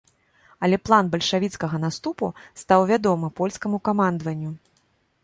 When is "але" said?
0.67-0.77